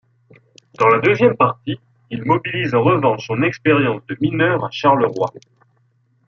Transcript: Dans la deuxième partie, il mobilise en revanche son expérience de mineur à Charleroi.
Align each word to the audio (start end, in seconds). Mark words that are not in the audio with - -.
Dans 0.79 0.87
la 0.87 0.97
deuxième 0.99 1.37
partie, 1.37 1.79
il 2.09 2.23
mobilise 2.23 2.73
en 2.73 2.81
revanche 2.81 3.27
son 3.27 3.43
expérience 3.43 4.01
de 4.07 4.17
mineur 4.19 4.65
à 4.65 4.71
Charleroi. 4.71 5.31